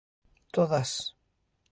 Todas. 0.55 0.91